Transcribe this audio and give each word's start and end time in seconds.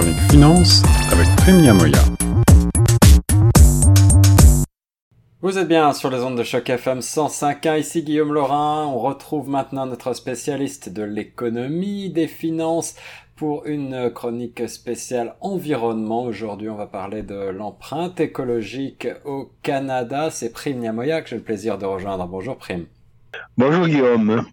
chronique 0.00 0.30
finance 0.30 0.82
avec 1.12 1.28
Prime 1.36 1.72
Moya. 1.74 1.98
Vous 5.42 5.58
êtes 5.58 5.68
bien 5.68 5.92
sur 5.92 6.08
les 6.08 6.20
ondes 6.20 6.38
de 6.38 6.42
choc 6.42 6.70
FM 6.70 7.00
105.1, 7.00 7.80
ici 7.80 8.02
Guillaume 8.02 8.32
Laurin. 8.32 8.86
On 8.86 8.98
retrouve 8.98 9.50
maintenant 9.50 9.84
notre 9.84 10.14
spécialiste 10.14 10.88
de 10.88 11.02
l'économie, 11.02 12.08
des 12.08 12.28
finances 12.28 12.94
pour 13.36 13.66
une 13.66 14.10
chronique 14.10 14.66
spéciale 14.70 15.34
environnement. 15.42 16.22
Aujourd'hui, 16.22 16.70
on 16.70 16.76
va 16.76 16.86
parler 16.86 17.22
de 17.22 17.50
l'empreinte 17.50 18.20
écologique 18.20 19.06
au 19.26 19.50
Canada. 19.62 20.30
C'est 20.30 20.50
Prime 20.50 20.78
Niamoya 20.78 21.20
que 21.20 21.28
j'ai 21.28 21.36
le 21.36 21.42
plaisir 21.42 21.76
de 21.76 21.84
rejoindre. 21.84 22.26
Bonjour 22.26 22.56
Prime. 22.56 22.86
Bonjour 23.58 23.86
Guillaume. 23.86 24.46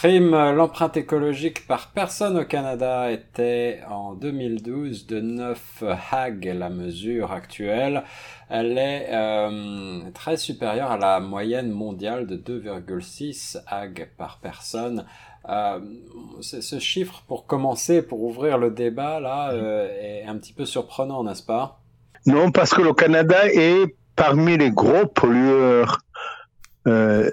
Prime, 0.00 0.30
l'empreinte 0.30 0.96
écologique 0.96 1.66
par 1.66 1.88
personne 1.88 2.38
au 2.38 2.44
Canada 2.44 3.10
était 3.10 3.80
en 3.90 4.14
2012 4.14 5.08
de 5.08 5.20
9 5.20 5.82
HAG, 6.12 6.54
la 6.56 6.70
mesure 6.70 7.32
actuelle. 7.32 8.04
Elle 8.48 8.78
est 8.78 9.08
euh, 9.10 9.98
très 10.14 10.36
supérieure 10.36 10.92
à 10.92 10.98
la 10.98 11.18
moyenne 11.18 11.72
mondiale 11.72 12.28
de 12.28 12.36
2,6 12.36 13.58
HAG 13.66 14.10
par 14.16 14.38
personne. 14.40 15.04
Euh, 15.48 15.80
ce 16.42 16.78
chiffre, 16.78 17.24
pour 17.26 17.46
commencer, 17.46 18.00
pour 18.00 18.22
ouvrir 18.22 18.56
le 18.56 18.70
débat, 18.70 19.18
là, 19.18 19.50
euh, 19.50 19.88
est 20.00 20.24
un 20.28 20.36
petit 20.36 20.52
peu 20.52 20.64
surprenant, 20.64 21.24
n'est-ce 21.24 21.42
pas? 21.42 21.80
Non, 22.24 22.52
parce 22.52 22.72
que 22.72 22.82
le 22.82 22.92
Canada 22.92 23.48
est 23.52 23.96
parmi 24.14 24.58
les 24.58 24.70
gros 24.70 25.06
pollueurs 25.06 25.98
euh, 26.86 27.32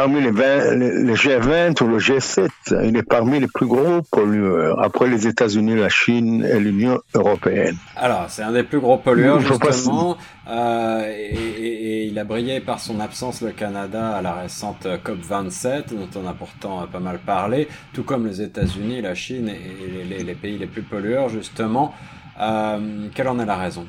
parmi 0.00 0.22
les, 0.22 0.30
20, 0.30 0.76
les 0.76 1.12
G20 1.12 1.82
ou 1.82 1.88
le 1.88 1.98
G7, 1.98 2.48
il 2.86 2.96
est 2.96 3.02
parmi 3.02 3.38
les 3.38 3.48
plus 3.48 3.66
gros 3.66 4.00
pollueurs, 4.10 4.82
après 4.82 5.06
les 5.08 5.26
États-Unis, 5.26 5.76
la 5.76 5.90
Chine 5.90 6.42
et 6.42 6.58
l'Union 6.58 7.02
européenne. 7.14 7.76
Alors, 7.96 8.24
c'est 8.30 8.42
un 8.42 8.52
des 8.52 8.62
plus 8.62 8.80
gros 8.80 8.96
pollueurs, 8.96 9.40
justement, 9.40 10.16
euh, 10.48 11.04
et, 11.06 11.34
et, 11.34 12.04
il 12.06 12.18
a 12.18 12.24
brillé 12.24 12.60
par 12.60 12.80
son 12.80 12.98
absence, 12.98 13.42
le 13.42 13.50
Canada, 13.50 14.16
à 14.16 14.22
la 14.22 14.32
récente 14.32 14.86
COP27, 14.86 15.90
dont 15.90 16.08
on 16.18 16.26
a 16.26 16.32
pourtant 16.32 16.86
pas 16.90 17.00
mal 17.00 17.18
parlé, 17.18 17.68
tout 17.92 18.02
comme 18.02 18.26
les 18.26 18.40
États-Unis, 18.40 19.02
la 19.02 19.14
Chine 19.14 19.50
et 19.50 20.04
les, 20.08 20.24
les, 20.24 20.34
pays 20.34 20.56
les 20.56 20.66
plus 20.66 20.82
pollueurs, 20.82 21.28
justement. 21.28 21.92
Euh, 22.40 23.08
quelle 23.14 23.28
en 23.28 23.38
est 23.38 23.44
la 23.44 23.56
raison? 23.56 23.86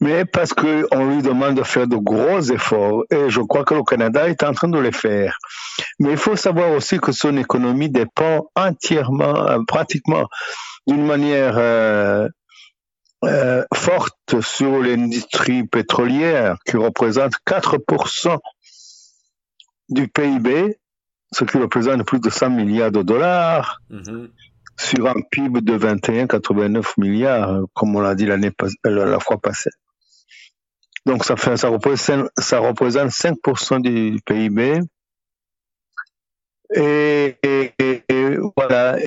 Mais 0.00 0.24
parce 0.26 0.52
qu'on 0.52 1.06
lui 1.08 1.22
demande 1.22 1.56
de 1.56 1.62
faire 1.62 1.86
de 1.86 1.96
gros 1.96 2.40
efforts 2.40 3.04
et 3.10 3.30
je 3.30 3.40
crois 3.40 3.64
que 3.64 3.74
le 3.74 3.82
Canada 3.82 4.28
est 4.28 4.42
en 4.42 4.52
train 4.52 4.68
de 4.68 4.78
les 4.78 4.92
faire. 4.92 5.38
Mais 5.98 6.10
il 6.12 6.18
faut 6.18 6.36
savoir 6.36 6.70
aussi 6.72 6.98
que 6.98 7.12
son 7.12 7.36
économie 7.36 7.88
dépend 7.88 8.50
entièrement, 8.54 9.48
euh, 9.48 9.58
pratiquement 9.66 10.26
d'une 10.86 11.04
manière 11.04 11.56
euh, 11.56 12.28
euh, 13.24 13.64
forte 13.74 14.40
sur 14.42 14.82
l'industrie 14.82 15.66
pétrolière 15.66 16.56
qui 16.66 16.76
représente 16.76 17.32
4% 17.46 18.38
du 19.88 20.08
PIB, 20.08 20.78
ce 21.32 21.44
qui 21.44 21.56
représente 21.56 22.04
plus 22.04 22.20
de 22.20 22.28
100 22.28 22.50
milliards 22.50 22.92
de 22.92 23.02
dollars. 23.02 23.80
Mm-hmm. 23.90 24.28
sur 24.78 25.08
un 25.08 25.22
PIB 25.30 25.62
de 25.62 25.78
21,89 25.78 26.84
milliards, 26.98 27.60
comme 27.72 27.96
on 27.96 28.00
l'a 28.00 28.14
dit 28.14 28.26
l'année 28.26 28.50
la 28.84 29.18
fois 29.20 29.38
passée. 29.38 29.70
Donc 31.06 31.24
ça, 31.24 31.36
fait, 31.36 31.56
ça, 31.56 31.68
représente, 31.68 32.28
ça 32.36 32.58
représente 32.58 33.10
5% 33.10 33.80
du 33.80 34.20
PIB. 34.26 34.80
Et, 36.74 37.36
voilà. 38.56 38.98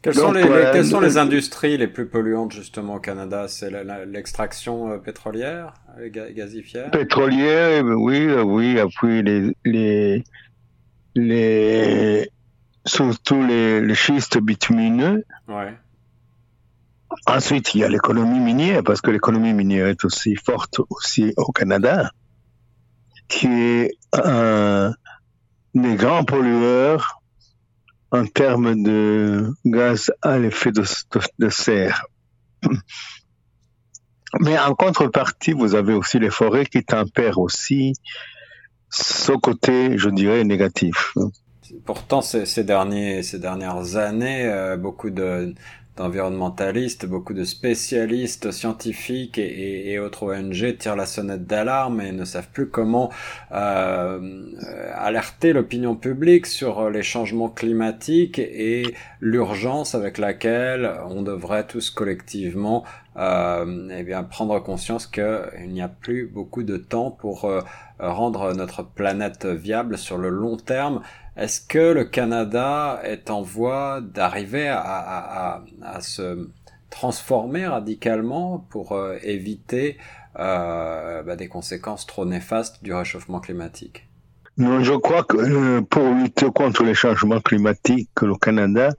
Quelles, 0.00 0.14
sont, 0.14 0.32
les, 0.32 0.42
quelles 0.42 0.86
sont 0.86 1.00
les 1.00 1.18
industries 1.18 1.76
les 1.76 1.88
plus 1.88 2.08
polluantes 2.08 2.52
justement 2.52 2.94
au 2.96 3.00
Canada? 3.00 3.48
C'est 3.48 3.70
l'extraction 4.06 4.92
euh, 4.92 4.98
pétrolière, 4.98 5.74
euh, 5.98 6.08
gazifière? 6.10 6.90
Pétrolière, 6.90 7.84
oui, 7.84 8.26
oui. 8.26 8.78
Puis 8.98 9.22
les, 9.22 9.54
les, 9.64 10.24
les 11.14 12.30
surtout 12.86 13.42
les, 13.42 13.80
les 13.82 13.94
schistes 13.94 14.38
bitumineux. 14.38 15.24
Ouais. 15.48 15.74
Ensuite, 17.26 17.74
il 17.74 17.80
y 17.80 17.84
a 17.84 17.88
l'économie 17.88 18.40
minière, 18.40 18.82
parce 18.82 19.00
que 19.00 19.10
l'économie 19.10 19.52
minière 19.52 19.88
est 19.88 20.04
aussi 20.04 20.36
forte 20.36 20.80
aussi 20.90 21.32
au 21.36 21.52
Canada, 21.52 22.10
qui 23.28 23.46
est 23.46 23.98
un 24.12 24.94
des 25.74 25.96
grands 25.96 26.24
pollueurs 26.24 27.20
en 28.12 28.26
termes 28.26 28.82
de 28.82 29.52
gaz 29.64 30.12
à 30.22 30.38
l'effet 30.38 30.70
de, 30.70 31.48
serre. 31.48 32.06
Mais 34.40 34.58
en 34.58 34.74
contrepartie, 34.74 35.52
vous 35.52 35.74
avez 35.74 35.94
aussi 35.94 36.18
les 36.18 36.30
forêts 36.30 36.66
qui 36.66 36.84
tempèrent 36.84 37.38
aussi 37.38 37.94
ce 38.90 39.32
côté, 39.32 39.98
je 39.98 40.08
dirais, 40.10 40.44
négatif. 40.44 41.14
Pourtant, 41.84 42.20
ces, 42.20 42.62
dernières 42.62 43.96
années, 43.96 44.46
euh, 44.46 44.76
beaucoup 44.76 45.10
de, 45.10 45.54
d'environnementalistes, 45.96 47.06
beaucoup 47.06 47.34
de 47.34 47.44
spécialistes 47.44 48.50
scientifiques 48.50 49.38
et, 49.38 49.98
autres 49.98 50.34
ONG 50.34 50.76
tirent 50.76 50.96
la 50.96 51.06
sonnette 51.06 51.46
d'alarme 51.46 52.00
et 52.00 52.12
ne 52.12 52.24
savent 52.24 52.48
plus 52.52 52.68
comment 52.68 53.10
euh, 53.52 54.50
alerter 54.94 55.52
l'opinion 55.52 55.94
publique 55.94 56.46
sur 56.46 56.90
les 56.90 57.02
changements 57.02 57.48
climatiques 57.48 58.38
et 58.38 58.94
l'urgence 59.20 59.94
avec 59.94 60.18
laquelle 60.18 60.90
on 61.08 61.22
devrait 61.22 61.66
tous 61.66 61.90
collectivement 61.90 62.84
euh, 63.16 63.88
eh 63.96 64.02
bien 64.02 64.24
prendre 64.24 64.58
conscience 64.58 65.06
qu'il 65.06 65.68
n'y 65.68 65.82
a 65.82 65.88
plus 65.88 66.26
beaucoup 66.26 66.64
de 66.64 66.76
temps 66.76 67.12
pour 67.12 67.44
euh, 67.44 67.60
rendre 68.00 68.52
notre 68.54 68.82
planète 68.82 69.46
viable 69.46 69.96
sur 69.96 70.18
le 70.18 70.30
long 70.30 70.56
terme 70.56 71.00
est-ce 71.36 71.60
que 71.60 71.92
le 71.92 72.04
Canada 72.04 73.00
est 73.02 73.28
en 73.30 73.42
voie 73.42 74.00
d'arriver 74.00 74.68
à, 74.68 75.62
se 76.00 76.48
transformer 76.90 77.66
radicalement 77.66 78.58
pour 78.70 78.92
euh, 78.92 79.18
éviter 79.22 79.98
euh, 80.38 81.24
bah, 81.24 81.34
des 81.34 81.48
conséquences 81.48 82.06
trop 82.06 82.24
néfastes 82.24 82.84
du 82.84 82.94
réchauffement 82.94 83.40
climatique? 83.40 84.08
Je 84.56 84.96
crois 84.96 85.24
que 85.24 85.36
euh, 85.36 85.82
pour 85.82 86.08
lutter 86.14 86.46
contre 86.54 86.84
les 86.84 86.94
changements 86.94 87.40
climatiques, 87.40 88.10
le 88.22 88.36
Canada 88.36 88.90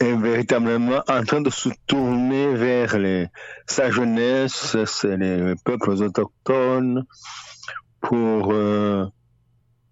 est 0.00 0.16
véritablement 0.16 1.00
en 1.08 1.22
train 1.22 1.40
de 1.40 1.50
se 1.50 1.68
tourner 1.86 2.52
vers 2.54 2.96
sa 3.66 3.92
jeunesse, 3.92 4.76
les 5.04 5.54
peuples 5.64 5.90
autochtones, 5.90 7.04
pour 8.00 8.52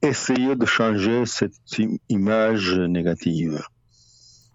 essayer 0.03 0.57
de 0.57 0.67
changer 0.67 1.25
cette 1.27 1.55
image 2.09 2.79
négative. 2.79 3.63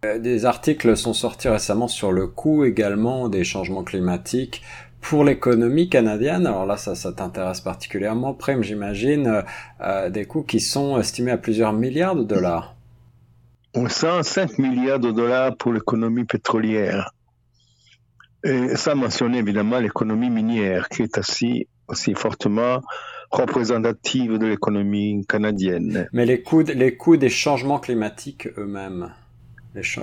Euh, 0.06 0.20
des 0.20 0.46
articles 0.46 0.96
sont 0.96 1.14
sortis 1.14 1.50
récemment 1.50 1.88
sur 1.88 2.12
le 2.12 2.28
coût 2.28 2.66
également 2.66 3.30
des 3.30 3.44
changements 3.44 3.84
climatiques 3.84 4.62
pour 5.02 5.24
l'économie 5.24 5.90
canadienne. 5.90 6.46
Alors 6.46 6.66
là, 6.66 6.78
ça, 6.78 6.94
ça 6.94 7.14
t'intéresse 7.14 7.62
particulièrement, 7.62 8.34
Prime, 8.34 8.62
j'imagine, 8.62 9.28
euh, 9.28 9.42
euh, 9.82 10.10
des 10.10 10.26
coûts 10.26 10.44
qui 10.44 10.60
sont 10.60 11.00
estimés 11.00 11.32
à 11.32 11.38
plusieurs 11.38 11.74
milliards 11.74 12.16
de 12.16 12.24
dollars. 12.24 12.76
105 13.76 14.58
milliards 14.58 15.00
de 15.00 15.12
dollars 15.12 15.56
pour 15.56 15.72
l'économie 15.72 16.26
pétrolière. 16.26 17.12
Et 18.44 18.76
ça 18.76 18.96
mentionne 18.96 19.36
évidemment 19.36 19.80
l'économie 19.80 20.30
minière 20.30 20.90
qui 20.90 21.04
est 21.04 21.18
aussi, 21.18 21.68
aussi 21.88 22.14
fortement 22.16 22.82
représentative 23.32 24.38
de 24.38 24.46
l'économie 24.48 25.26
canadienne. 25.28 26.08
Mais 26.14 26.26
les 26.26 26.42
coûts, 26.42 26.62
les 26.62 26.96
coûts 26.96 27.18
des 27.18 27.30
changements 27.30 27.80
climatiques 27.80 28.48
eux-mêmes 28.58 29.12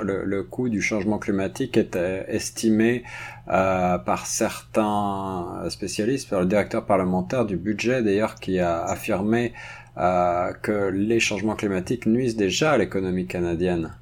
le, 0.02 0.24
le, 0.24 0.42
coût 0.42 0.69
du 0.69 0.81
changement 0.81 1.19
climatique 1.19 1.76
est 1.76 1.96
euh, 1.96 2.22
estimé 2.28 3.04
euh, 3.49 3.99
par 3.99 4.26
certains 4.26 5.64
spécialistes, 5.69 6.28
par 6.28 6.40
le 6.40 6.46
directeur 6.46 6.87
parlementaire 6.87 7.44
du 7.44 7.56
budget 7.56 8.02
d'ailleurs, 8.02 8.37
qui 8.37 8.58
a 8.58 8.82
affirmé 8.84 9.52
euh, 9.96 10.52
que 10.62 10.90
les 10.93 11.20
changements 11.20 11.56
climatiques 11.56 12.06
nuisent 12.06 12.37
déjà 12.37 12.72
à 12.72 12.78
l'économie 12.78 13.26
canadienne. 13.26 13.93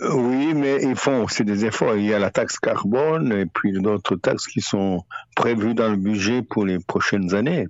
Oui, 0.00 0.52
mais 0.54 0.82
ils 0.82 0.96
font 0.96 1.22
aussi 1.22 1.44
des 1.44 1.64
efforts. 1.64 1.94
Il 1.96 2.04
y 2.04 2.14
a 2.14 2.18
la 2.18 2.30
taxe 2.30 2.58
carbone 2.58 3.32
et 3.32 3.46
puis 3.46 3.72
d'autres 3.72 4.16
taxes 4.16 4.48
qui 4.48 4.60
sont 4.60 5.04
prévues 5.36 5.74
dans 5.74 5.90
le 5.90 5.96
budget 5.96 6.42
pour 6.42 6.64
les 6.64 6.80
prochaines 6.80 7.34
années. 7.34 7.68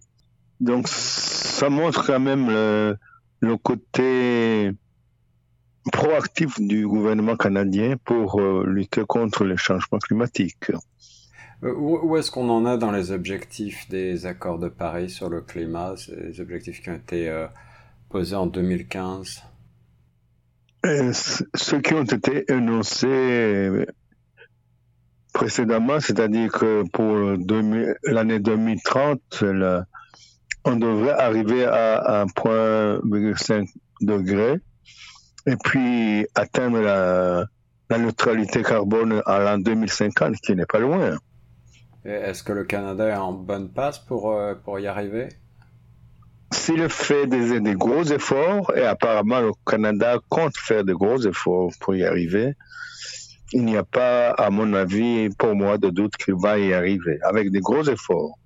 Donc, 0.63 0.87
ça 0.87 1.69
montre 1.69 2.07
quand 2.07 2.21
même 2.21 2.49
le, 2.49 3.57
côté 3.57 4.71
proactif 5.93 6.61
du 6.61 6.87
gouvernement 6.87 7.37
canadien 7.37 7.97
pour 8.05 8.41
euh, 8.41 8.65
lutter 8.65 9.03
contre 9.05 9.45
les 9.45 9.57
changements 9.57 9.99
climatiques. 9.99 10.71
Euh, 11.65 11.75
où, 11.75 12.17
est-ce 12.17 12.31
qu'on 12.31 12.49
en 12.49 12.65
a 12.65 12.77
dans 12.77 12.93
les 12.93 13.11
objectifs 13.11 13.89
des 13.89 14.25
accords 14.25 14.61
de 14.61 14.69
Paris 14.69 15.11
sur 15.11 15.29
le 15.29 15.41
climat, 15.41 15.95
les 16.17 16.41
objectifs 16.41 16.81
qui 16.81 16.91
ont 16.91 16.95
été 16.95 17.29
euh, 17.29 17.49
posés 18.09 18.37
en 18.37 18.47
2015 18.47 19.43
ceux 21.55 21.81
qui 21.81 21.95
ont 21.95 22.03
été 22.03 22.45
énoncés 22.51 23.87
précédemment, 25.33 26.01
c'est-à-dire 26.01 26.51
que 26.51 26.83
pour 26.91 27.39
l'année 28.03 28.41
2030, 28.41 29.45
on 30.65 30.77
devrait 30.77 31.13
arriver 31.13 31.65
à 31.65 32.25
1,5 32.25 33.69
degré 34.01 34.61
et 35.47 35.57
puis 35.57 36.27
atteindre 36.35 36.81
la, 36.81 37.47
neutralité 37.99 38.63
carbone 38.63 39.23
à 39.27 39.41
l'an 39.41 39.59
2050, 39.59 40.37
qui 40.37 40.55
n'est 40.55 40.65
pas 40.65 40.79
loin. 40.79 41.19
Est-ce 42.05 42.43
que 42.43 42.53
le 42.53 42.65
Canada 42.65 43.07
est 43.09 43.17
en 43.17 43.35
bonne 43.35 43.71
passe 43.71 43.99
pour, 43.99 44.33
euh, 44.33 44.55
pour 44.55 44.81
y 44.81 44.87
arriver? 44.87 45.29
S'il 46.53 46.89
fait 46.89 47.27
des, 47.27 47.61
des, 47.61 47.75
gros 47.75 48.03
efforts, 48.05 48.73
et 48.75 48.85
apparemment 48.85 49.41
le 49.41 49.53
Canada 49.67 50.19
compte 50.31 50.57
faire 50.57 50.85
de 50.85 50.95
gros 50.95 51.21
efforts 51.21 51.71
pour 51.81 51.95
y 51.95 52.05
arriver, 52.05 52.55
il 53.53 53.65
n'y 53.67 53.77
a 53.77 53.85
pas, 53.85 54.31
à 54.31 54.49
mon 54.49 54.73
avis, 54.73 55.29
pour 55.39 55.55
moi, 55.55 55.77
de 55.77 55.91
doute 55.91 56.17
qu'il 56.17 56.35
va 56.35 56.59
y 56.59 56.73
arriver, 56.73 57.19
avec 57.23 57.51
des 57.51 57.61
gros 57.61 57.85
efforts. 57.85 58.39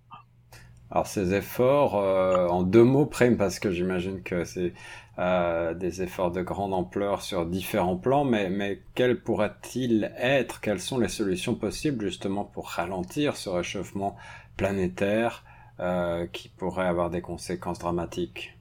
Alors 0.91 1.07
ces 1.07 1.35
efforts, 1.35 1.97
euh, 1.97 2.47
en 2.47 2.63
deux 2.63 2.85
mots, 2.85 3.07
prime, 3.07 3.37
parce 3.37 3.59
que 3.59 3.71
j'imagine 3.71 4.23
que 4.23 4.45
c'est 4.45 4.73
euh, 5.19 5.75
des 5.75 6.03
efforts 6.03 6.31
de 6.31 6.43
grande 6.43 6.73
ampleur 6.73 7.23
sur 7.23 7.45
différents 7.45 7.97
plans, 7.97 8.25
mais, 8.25 8.51
mais 8.51 8.83
quels 8.95 9.21
pourraient-ils 9.21 10.13
être? 10.17 10.61
Quelles 10.61 10.81
sont 10.81 10.99
les 10.99 11.09
solutions 11.09 11.55
possibles 11.57 12.05
justement 12.05 12.45
pour 12.45 12.69
ralentir 12.69 13.37
ce 13.37 13.49
réchauffement 13.49 14.17
planétaire 14.57 15.45
euh, 15.81 16.27
qui 16.33 16.49
pourrait 16.49 16.87
avoir 16.87 17.11
des 17.11 17.21
conséquences 17.21 17.81
dramatiques? 17.81 18.57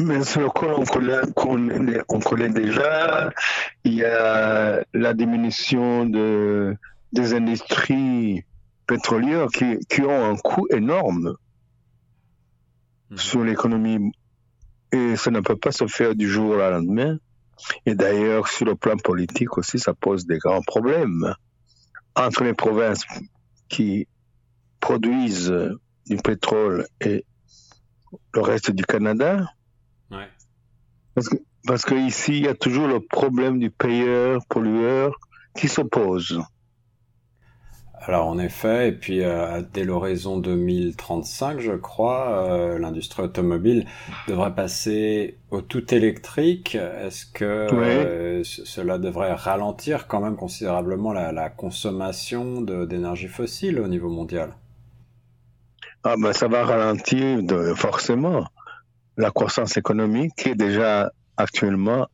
Mais 0.00 0.22
ce 0.22 0.40
qu'on 0.40 0.84
connaît, 0.84 1.98
on 2.08 2.18
connaît 2.20 2.48
déjà, 2.48 3.30
il 3.84 3.94
y 3.94 4.04
a 4.04 4.84
la 4.92 5.14
diminution 5.14 6.04
de, 6.04 6.76
des 7.12 7.32
industries 7.32 8.44
pétrolières 8.86 9.48
qui, 9.48 9.78
qui 9.88 10.02
ont 10.02 10.30
un 10.30 10.36
coût 10.36 10.66
énorme 10.70 11.36
mhm. 13.10 13.18
sur 13.18 13.44
l'économie. 13.44 14.12
Et 14.92 15.16
ça 15.16 15.30
ne 15.30 15.40
peut 15.40 15.56
pas 15.56 15.72
se 15.72 15.86
faire 15.86 16.14
du 16.14 16.28
jour 16.28 16.50
au 16.50 16.56
lendemain. 16.56 17.18
Et 17.86 17.94
d'ailleurs, 17.94 18.48
sur 18.48 18.66
le 18.66 18.74
plan 18.74 18.96
politique 18.96 19.56
aussi, 19.58 19.78
ça 19.78 19.94
pose 19.94 20.26
des 20.26 20.38
grands 20.38 20.62
problèmes 20.62 21.34
entre 22.14 22.44
les 22.44 22.54
provinces 22.54 23.04
qui 23.68 24.06
produisent 24.80 25.54
du 26.06 26.16
pétrole 26.16 26.86
et 27.00 27.24
le 28.34 28.40
reste 28.40 28.70
du 28.70 28.84
Canada. 28.84 29.46
Parce 31.14 31.28
que, 31.28 31.36
parce 31.66 31.82
que 31.84 31.94
ici, 31.94 32.38
il 32.38 32.44
y 32.44 32.48
a 32.48 32.54
toujours 32.54 32.88
le 32.88 33.00
problème 33.00 33.58
du 33.58 33.70
payeur-pollueur 33.70 35.14
qui 35.56 35.68
s'oppose. 35.68 36.40
Alors 38.06 38.26
en 38.26 38.38
effet, 38.38 38.88
et 38.88 38.92
puis 38.92 39.22
euh, 39.22 39.62
dès 39.72 39.82
l'horizon 39.82 40.36
2035, 40.36 41.60
je 41.60 41.72
crois, 41.72 42.50
euh, 42.50 42.78
l'industrie 42.78 43.22
automobile 43.22 43.86
devrait 44.28 44.54
passer 44.54 45.38
au 45.50 45.62
tout 45.62 45.94
électrique. 45.94 46.74
Est-ce 46.74 47.24
que 47.24 47.44
euh, 47.44 48.44
cela 48.44 48.98
devrait 48.98 49.32
ralentir 49.32 50.06
quand 50.06 50.20
même 50.20 50.36
considérablement 50.36 51.14
la, 51.14 51.32
la 51.32 51.48
consommation 51.48 52.60
d'énergie 52.60 53.28
fossile 53.28 53.80
au 53.80 53.88
niveau 53.88 54.10
mondial? 54.10 54.54
Ah 56.02 56.16
ben 56.20 56.34
ça 56.34 56.46
va 56.48 56.62
ralentir 56.64 57.42
de, 57.42 57.72
forcément. 57.72 58.46
La 59.16 59.30
croissance 59.30 59.78
économique 59.78 60.32
qui 60.36 60.50
est 60.50 60.54
déjà 60.56 61.10
actuellement 61.38 62.08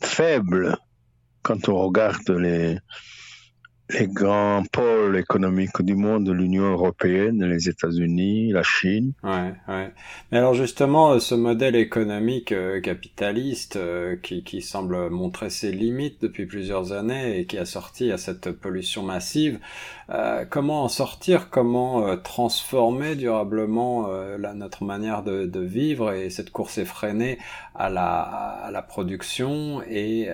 faible 0.00 0.76
quand 1.42 1.68
on 1.68 1.76
regarde 1.76 2.28
les, 2.30 2.78
les 3.92 4.06
grands 4.06 4.62
pôles 4.72 5.16
économiques 5.16 5.82
du 5.82 5.94
monde, 5.94 6.28
l'Union 6.28 6.64
européenne, 6.64 7.44
les 7.44 7.68
États-Unis, 7.68 8.52
la 8.52 8.62
Chine. 8.62 9.12
Ouais, 9.22 9.52
ouais. 9.68 9.92
Mais 10.30 10.38
alors 10.38 10.54
justement, 10.54 11.18
ce 11.18 11.34
modèle 11.34 11.76
économique 11.76 12.52
euh, 12.52 12.80
capitaliste 12.80 13.76
euh, 13.76 14.16
qui, 14.16 14.44
qui 14.44 14.62
semble 14.62 15.10
montrer 15.10 15.50
ses 15.50 15.72
limites 15.72 16.22
depuis 16.22 16.46
plusieurs 16.46 16.92
années 16.92 17.38
et 17.38 17.46
qui 17.46 17.58
a 17.58 17.64
sorti 17.64 18.10
à 18.12 18.18
cette 18.18 18.50
pollution 18.52 19.02
massive, 19.02 19.58
euh, 20.10 20.44
comment 20.48 20.84
en 20.84 20.88
sortir? 20.88 21.50
Comment 21.50 22.16
transformer 22.18 23.14
durablement 23.14 24.08
notre 24.54 24.84
manière 24.84 25.22
de, 25.22 25.46
de, 25.46 25.60
vivre 25.60 26.12
et 26.12 26.30
cette 26.30 26.50
course 26.50 26.78
effrénée 26.78 27.38
à 27.74 27.88
la, 27.88 28.20
à 28.20 28.70
la 28.70 28.82
production 28.82 29.82
et 29.82 30.28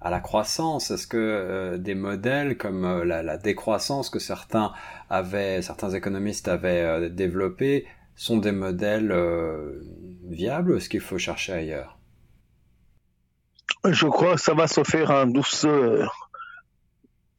à 0.00 0.10
la 0.10 0.20
croissance? 0.20 0.90
Est-ce 0.90 1.06
que 1.06 1.16
euh, 1.18 1.78
des 1.78 1.94
modèles 1.94 2.56
comme 2.56 2.79
euh, 2.84 3.04
la, 3.04 3.36
décroissance 3.36 4.10
que 4.10 4.18
certains 4.18 4.72
avaient, 5.08 5.62
certains 5.62 5.90
économistes 5.90 6.48
avaient 6.48 6.82
euh, 6.82 7.08
développés 7.08 7.86
sont 8.16 8.36
des 8.36 8.52
modèles 8.52 9.14
viables 10.28 10.72
ou 10.72 10.76
est-ce 10.76 10.90
qu'il 10.90 11.00
faut 11.00 11.16
chercher 11.16 11.54
ailleurs? 11.54 11.98
Je 13.84 14.06
crois 14.06 14.34
que 14.34 14.40
ça 14.42 14.52
va 14.52 14.66
se 14.66 14.84
faire 14.84 15.10
en 15.10 15.26
douceur, 15.26 16.30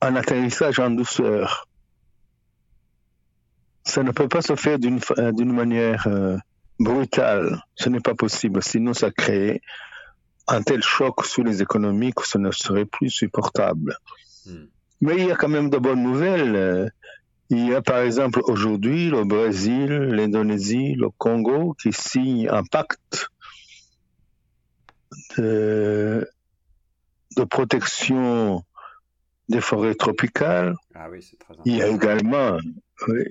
en 0.02 0.16
atterrissage 0.16 0.80
en 0.80 0.90
douceur. 0.90 1.68
Ça 3.84 4.02
ne 4.02 4.12
peut 4.12 4.28
pas 4.28 4.42
se 4.42 4.56
faire 4.56 4.80
d'une 4.80 5.54
manière 5.54 6.08
brutale. 6.80 7.62
Ce 7.76 7.90
n'est 7.90 8.00
pas 8.00 8.16
possible. 8.16 8.64
Sinon, 8.64 8.96
ça 8.96 9.12
crée 9.12 9.62
un 10.48 10.62
tel 10.62 10.82
choc 10.82 11.26
sur 11.26 11.44
les 11.44 11.62
économies 11.62 12.14
que 12.14 12.28
ce 12.28 12.38
ne 12.38 12.52
serait 12.52 12.86
plus 12.86 13.10
supportable. 13.10 13.98
Hmm. 14.46 14.66
Mais 15.01 15.18
il 15.18 15.25
y 15.25 15.31
a 15.31 15.36
quand 15.36 15.50
même 15.50 15.69
de 15.69 15.77
bonnes 15.77 16.03
nouvelles. 16.03 16.92
Il 17.50 17.68
y 17.68 17.74
a 17.74 17.81
par 17.81 18.00
exemple 18.00 18.42
aujourd'hui 18.45 19.09
le 19.09 19.25
Brésil, 19.25 19.89
l'Indonésie, 19.89 20.94
le 20.94 21.09
Congo 21.09 21.74
qui 21.74 21.92
signent 21.92 22.48
un 22.50 22.63
pacte 22.63 23.30
de, 25.38 26.25
protection 27.50 28.63
des 29.50 29.59
forêts 29.59 29.95
tropicales. 29.95 30.75
Ah 30.95 31.07
oui, 31.12 31.21
c'est 31.21 31.38
très 31.38 31.56
il 31.65 31.77
y 31.77 31.81
a 31.81 31.88
également, 31.88 32.57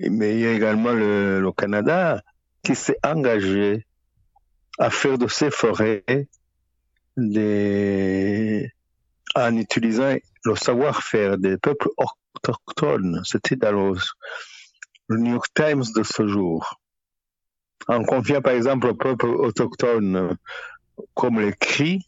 mais 0.09 0.35
il 0.35 0.39
y 0.41 0.45
a 0.45 0.53
également 0.53 0.91
le, 0.91 1.39
le 1.41 1.51
Canada 1.51 2.21
qui 2.63 2.75
s'est 2.75 2.97
engagé 3.03 3.87
à 4.77 4.89
faire 4.89 5.17
de 5.17 5.27
ces 5.27 5.49
forêts 5.49 6.27
en 9.35 9.57
utilisant 9.57 10.15
le 10.45 10.55
savoir-faire 10.55 11.37
des 11.37 11.57
peuples 11.57 11.89
autochtones. 11.97 13.21
C'était 13.23 13.55
dans 13.55 13.71
le, 13.71 15.17
New 15.17 15.33
York 15.33 15.47
Times 15.53 15.83
de 15.95 16.03
ce 16.03 16.27
jour. 16.27 16.79
On 17.87 18.03
confie 18.03 18.39
par 18.41 18.53
exemple 18.53 18.87
aux 18.87 18.95
peuples 18.95 19.27
autochtones 19.27 20.37
comme 21.13 21.39
les 21.39 21.53
cris, 21.53 22.05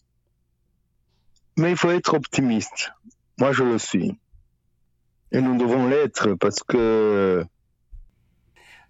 mais 1.57 1.71
il 1.71 1.77
faut 1.77 1.91
être 1.91 2.13
optimiste. 2.13 2.91
Moi, 3.39 3.51
je 3.51 3.63
le 3.63 3.77
suis. 3.77 4.17
Et 5.31 5.41
nous 5.41 5.57
devons 5.57 5.87
l'être 5.87 6.35
parce 6.35 6.61
que 6.63 7.43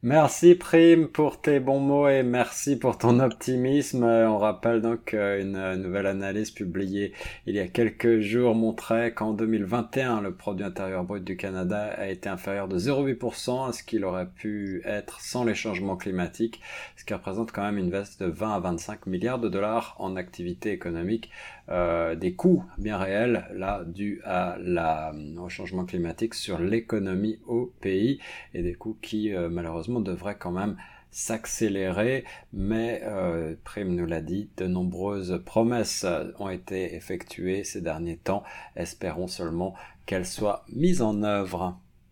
Merci 0.05 0.55
Prime 0.55 1.07
pour 1.07 1.39
tes 1.39 1.61
bons 1.61 1.79
mots 1.79 2.09
et 2.09 2.23
merci 2.23 2.75
pour 2.75 2.97
ton 2.97 3.21
optimisme. 3.21 4.03
On 4.03 4.37
rappelle 4.37 4.81
donc 4.81 5.13
euh, 5.13 5.39
une 5.39 5.81
nouvelle 5.81 6.07
analyse 6.07 6.51
publiée 6.51 7.13
il 7.45 7.55
y 7.55 7.59
a 7.61 7.69
quelques 7.69 8.19
jours 8.19 8.53
montrait 8.53 9.13
qu'en 9.13 9.31
2021, 9.31 10.19
le 10.19 10.33
produit 10.33 10.65
intérieur 10.65 11.05
brut 11.05 11.23
du 11.23 11.37
Canada 11.37 11.85
a 11.97 12.09
été 12.09 12.27
inférieur 12.27 12.67
de 12.67 12.77
0,8% 12.77 13.69
à 13.69 13.71
ce 13.71 13.81
qu'il 13.81 14.03
aurait 14.03 14.27
pu 14.27 14.81
être 14.83 15.21
sans 15.21 15.45
les 15.45 15.55
changements 15.55 15.95
climatiques, 15.95 16.59
ce 16.97 17.05
qui 17.05 17.13
représente 17.13 17.53
quand 17.53 17.63
même 17.63 17.77
une 17.77 17.89
baisse 17.89 18.17
de 18.17 18.25
20 18.25 18.55
à 18.55 18.59
25 18.59 19.07
milliards 19.07 19.39
de 19.39 19.47
dollars 19.47 19.95
en 19.99 20.17
activité 20.17 20.73
économique 20.73 21.29
euh, 21.69 22.15
des 22.15 22.33
coûts 22.33 22.65
bien 22.77 22.97
réels 22.97 23.45
là 23.53 23.83
dus 23.85 24.21
à 24.25 24.57
la, 24.59 25.13
au 25.37 25.47
changement 25.47 25.85
climatique 25.85 26.33
sur 26.33 26.59
l'économie 26.59 27.39
au 27.47 27.71
pays 27.79 28.19
et 28.53 28.61
des 28.63 28.73
coûts 28.73 28.97
qui 29.01 29.33
euh, 29.33 29.49
malheureusement 29.49 30.01
devraient 30.01 30.37
quand 30.37 30.51
même 30.51 30.75
s'accélérer, 31.13 32.25
mais 32.53 33.01
euh, 33.03 33.55
Prime 33.63 33.95
nous 33.95 34.07
l'a 34.07 34.21
dit, 34.21 34.49
de 34.57 34.65
nombreuses 34.65 35.41
promesses 35.45 36.07
ont 36.39 36.49
été 36.49 36.95
effectuées 36.95 37.63
ces 37.63 37.81
derniers 37.81 38.17
temps. 38.17 38.43
Espérons 38.75 39.27
seulement 39.27 39.75
qu'elles 40.07 40.25
soient 40.25 40.65
mises 40.69 41.03
en 41.03 41.21
œuvre. 41.21 41.77